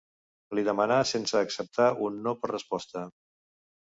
Li 0.59 0.63
demanà 0.67 0.95
sense 1.09 1.35
acceptar 1.41 1.89
un 2.07 2.17
no 2.29 2.35
per 2.41 2.51
resposta. 2.53 3.07